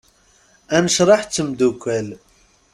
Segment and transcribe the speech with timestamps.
[0.75, 2.07] Anecraḥ d temddukal.